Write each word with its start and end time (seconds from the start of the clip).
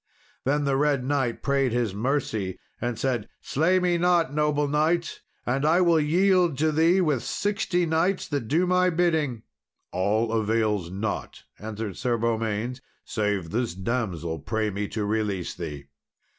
Then 0.45 0.63
the 0.63 0.77
Red 0.77 1.03
Knight 1.03 1.43
prayed 1.43 1.71
his 1.73 1.93
mercy, 1.93 2.57
and 2.81 2.97
said, 2.97 3.29
"Slay 3.39 3.77
me 3.79 3.99
not, 3.99 4.33
noble 4.33 4.67
knight, 4.67 5.21
and 5.45 5.63
I 5.63 5.79
will 5.81 5.99
yield 5.99 6.57
to 6.57 6.71
thee 6.71 7.01
with 7.01 7.21
sixty 7.21 7.85
knights 7.85 8.27
that 8.29 8.47
do 8.47 8.65
my 8.65 8.89
bidding." 8.89 9.43
"All 9.91 10.31
avails 10.33 10.89
not," 10.89 11.43
answered 11.59 11.97
Sir 11.97 12.17
Beaumains, 12.17 12.81
"save 13.05 13.51
this 13.51 13.75
damsel 13.75 14.39
pray 14.39 14.71
me 14.71 14.87
to 14.87 15.05
release 15.05 15.53
thee." 15.53 15.85